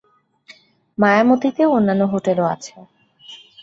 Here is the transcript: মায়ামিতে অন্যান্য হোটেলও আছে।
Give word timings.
মায়ামিতে 0.97 1.63
অন্যান্য 1.67 2.03
হোটেলও 2.13 2.45
আছে। 2.45 2.73